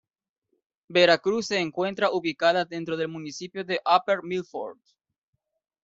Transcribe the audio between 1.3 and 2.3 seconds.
se encuentra